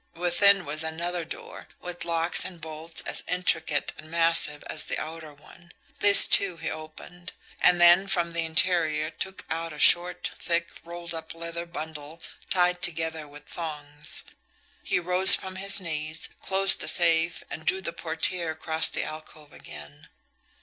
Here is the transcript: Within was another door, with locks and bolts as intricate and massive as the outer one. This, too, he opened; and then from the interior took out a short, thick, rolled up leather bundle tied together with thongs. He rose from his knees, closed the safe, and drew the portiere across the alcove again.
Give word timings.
Within 0.15 0.65
was 0.65 0.83
another 0.83 1.23
door, 1.23 1.67
with 1.79 2.05
locks 2.05 2.43
and 2.43 2.59
bolts 2.59 3.01
as 3.03 3.23
intricate 3.27 3.93
and 3.99 4.09
massive 4.09 4.63
as 4.63 4.85
the 4.85 4.97
outer 4.97 5.31
one. 5.31 5.73
This, 5.99 6.27
too, 6.27 6.57
he 6.57 6.71
opened; 6.71 7.33
and 7.59 7.79
then 7.79 8.07
from 8.07 8.31
the 8.31 8.43
interior 8.43 9.11
took 9.11 9.45
out 9.51 9.71
a 9.73 9.77
short, 9.77 10.31
thick, 10.39 10.69
rolled 10.83 11.13
up 11.13 11.35
leather 11.35 11.67
bundle 11.67 12.19
tied 12.49 12.81
together 12.81 13.27
with 13.27 13.45
thongs. 13.45 14.23
He 14.81 14.99
rose 14.99 15.35
from 15.35 15.57
his 15.57 15.79
knees, 15.79 16.29
closed 16.39 16.79
the 16.81 16.87
safe, 16.87 17.43
and 17.51 17.63
drew 17.63 17.79
the 17.79 17.93
portiere 17.93 18.49
across 18.49 18.89
the 18.89 19.03
alcove 19.03 19.53
again. 19.53 20.07